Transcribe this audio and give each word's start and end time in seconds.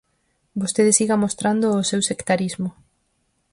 Vostede 0.61 0.91
siga 0.97 1.21
mostrando 1.23 1.65
o 1.81 1.87
seu 1.89 2.01
sectarismo. 2.09 2.69